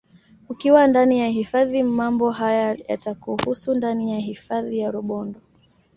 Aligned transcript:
Ukiwa 0.49 0.87
ndani 0.87 1.19
ya 1.19 1.27
hifadhi 1.27 1.83
mambo 1.83 2.31
haya 2.31 2.77
yatakuhusu 2.87 3.73
ndani 3.73 4.11
ya 4.11 4.19
hifadhi 4.19 4.79
ya 4.79 4.91
Rubondo 4.91 5.39